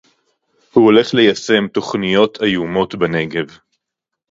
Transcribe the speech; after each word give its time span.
הוא 0.71 0.85
הולך 0.85 1.13
ליישם 1.13 1.67
תוכניות 1.67 2.41
איומות 2.41 2.95
בנגב 2.95 3.57